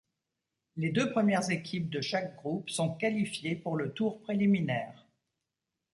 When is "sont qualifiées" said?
2.71-3.55